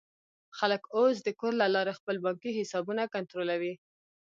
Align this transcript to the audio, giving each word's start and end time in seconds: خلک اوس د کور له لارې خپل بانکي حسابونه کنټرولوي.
خلک 0.57 0.83
اوس 0.97 1.15
د 1.23 1.29
کور 1.39 1.53
له 1.61 1.67
لارې 1.75 1.97
خپل 1.99 2.15
بانکي 2.25 2.51
حسابونه 2.59 3.03
کنټرولوي. 3.13 3.73